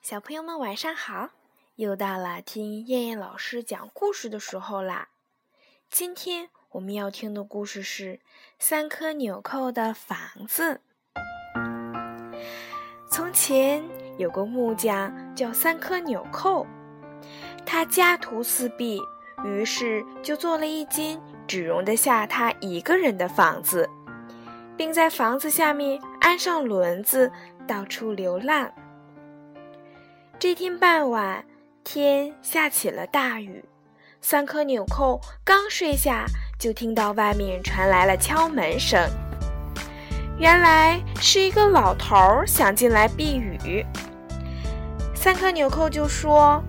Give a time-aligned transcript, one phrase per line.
[0.00, 1.30] 小朋友们晚上好！
[1.76, 5.08] 又到了听燕燕老师讲故事的时候啦。
[5.90, 8.14] 今天我们要听的故事是
[8.58, 10.80] 《三颗纽扣的房子》。
[13.10, 13.82] 从前
[14.18, 16.66] 有个木匠叫三颗纽扣，
[17.64, 19.00] 他家徒四壁，
[19.44, 23.88] 于是就做了一间只容得下他一个人的房子，
[24.76, 27.30] 并在房子下面安上轮子，
[27.66, 28.72] 到处流浪。
[30.42, 31.44] 这天傍晚，
[31.84, 33.64] 天下起了大雨。
[34.20, 36.26] 三颗纽扣刚睡下，
[36.58, 39.08] 就听到外面传来了敲门声。
[40.40, 43.86] 原来是一个老头想进来避雨。
[45.14, 46.60] 三颗纽扣就说：“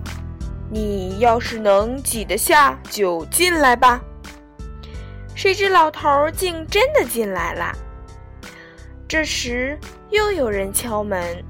[0.70, 4.00] 你要是能挤得下，就进来吧。”
[5.34, 7.76] 谁知老头竟真的进来了。
[9.08, 9.76] 这时
[10.10, 11.44] 又有人敲门，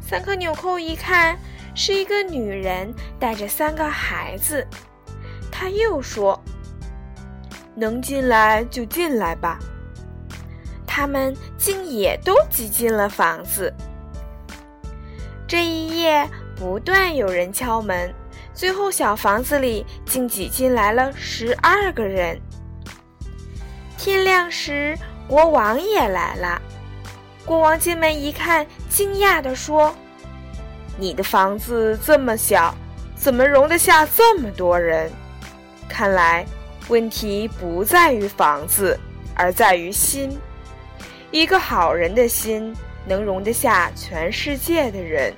[0.00, 1.36] 三颗纽扣一看。
[1.78, 4.66] 是一个女人带着三个孩子，
[5.52, 6.42] 她又说
[7.76, 9.58] ：“能进来就进来吧。”
[10.86, 13.70] 他们竟也都挤进了房子。
[15.46, 18.12] 这一夜不断有人敲门，
[18.54, 22.40] 最后小房子里竟挤进来了十二个人。
[23.98, 26.60] 天亮时，国王也来了。
[27.44, 29.94] 国王进门一看，惊讶地说。
[30.96, 32.74] 你的房子这么小，
[33.14, 35.10] 怎么容得下这么多人？
[35.88, 36.44] 看来
[36.88, 38.98] 问题不在于房子，
[39.34, 40.38] 而在于心。
[41.30, 42.74] 一个好人的心
[43.06, 45.32] 能容得下全世界的人。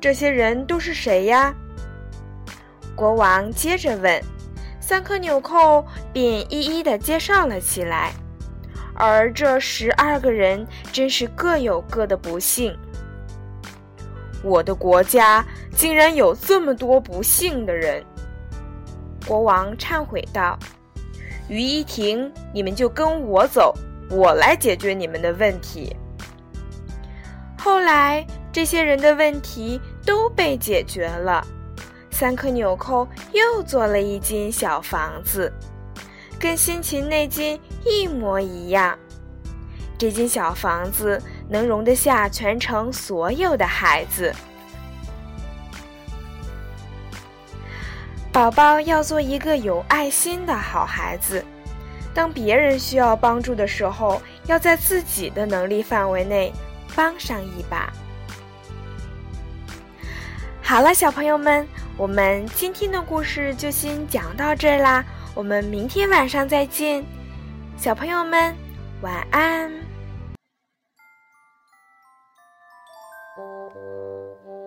[0.00, 1.52] 这些人都是谁呀？
[2.94, 4.22] 国王接着问，
[4.78, 8.12] 三颗纽扣便一一的介绍了起来。
[8.94, 12.74] 而这十二个人真是各有各的不幸。
[14.46, 15.44] 我的国家
[15.74, 18.02] 竟然有这么多不幸的人！
[19.26, 20.56] 国王忏悔道
[21.50, 23.74] ：“雨一停，你们就跟我走，
[24.08, 25.94] 我来解决你们的问题。”
[27.58, 31.44] 后来，这些人的问题都被解决了。
[32.12, 35.52] 三颗纽扣又做了一间小房子，
[36.38, 38.96] 跟辛勤那间一模一样。
[39.98, 41.22] 这间小房子。
[41.48, 44.34] 能容得下全城所有的孩子。
[48.32, 51.44] 宝宝要做一个有爱心的好孩子，
[52.12, 56.52] 当别人需要帮助的时候，要在自己的能力范围内
[56.96, 57.92] 帮上一把。
[60.60, 61.64] 好了，小朋友们，
[61.96, 67.04] 我们今天的故事就先讲到这儿啦，我们明天晚上再见，
[67.78, 68.52] 小朋友们
[69.00, 69.85] 晚安。
[73.56, 74.65] Thank you.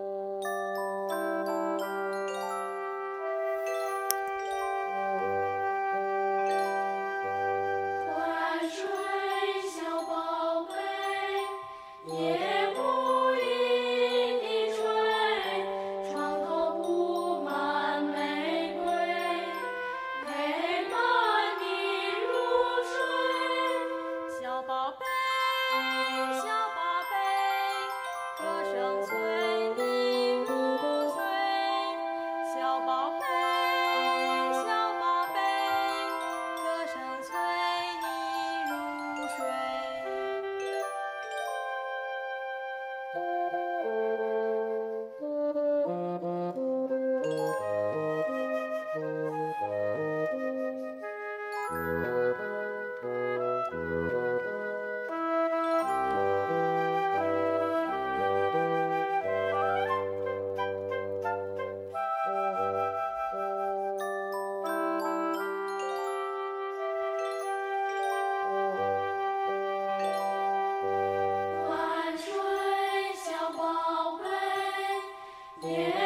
[75.69, 75.99] Yeah.